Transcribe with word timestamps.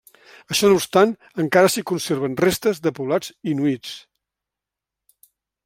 Això 0.53 0.69
no 0.69 0.77
obstant, 0.79 1.11
encara 1.43 1.69
s'hi 1.73 1.83
conserven 1.91 2.39
restes 2.41 2.81
de 2.87 2.95
poblats 3.01 3.31
inuits. 3.55 3.95